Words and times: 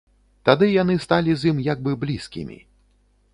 Тады 0.47 0.69
яны 0.81 0.95
сталі 1.05 1.31
з 1.41 1.51
ім 1.51 1.61
як 1.67 1.85
бы 1.89 1.93
блізкімі. 2.05 2.59